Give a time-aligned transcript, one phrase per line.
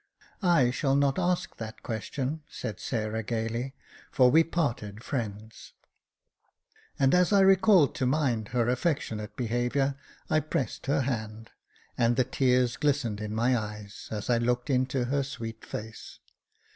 [0.41, 5.73] I shall not ask that question," said Sarah, gaily, *' for we parted friends."
[6.97, 9.93] And as I recalled to mind her affectionate behaviour,
[10.27, 11.51] I pressed her hand,
[11.99, 16.17] and the tears glistened in my eyes as I looked into her sweet face.